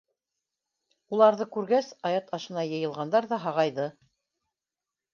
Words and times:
Уларҙы 1.17 1.47
күргәс, 1.59 1.91
аят 2.13 2.35
ашына 2.39 2.67
йыйылғандар 2.73 3.31
ҙа 3.37 3.43
һағайҙы. 3.49 3.91